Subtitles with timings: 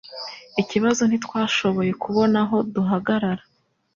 [0.61, 3.43] Ikibazo ntitwashoboye kubona aho duhagarara.